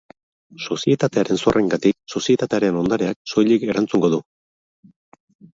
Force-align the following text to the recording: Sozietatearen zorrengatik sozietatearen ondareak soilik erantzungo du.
Sozietatearen 0.67 1.39
zorrengatik 1.43 1.99
sozietatearen 2.19 2.79
ondareak 2.81 3.21
soilik 3.35 3.67
erantzungo 3.75 4.13
du. 4.17 4.23